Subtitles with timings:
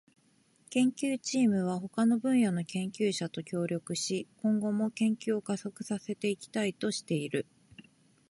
[0.71, 7.45] 研究チームは他の分野の研究者と協力し、今後も研究を加速させていきたいとしている。